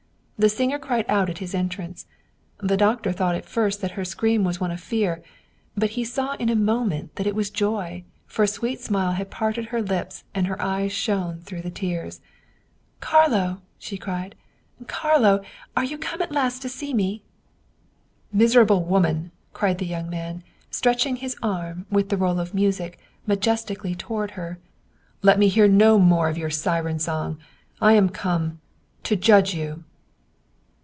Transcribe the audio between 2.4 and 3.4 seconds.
The doctor thought